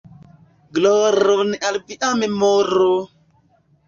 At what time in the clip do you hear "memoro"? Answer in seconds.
2.21-2.89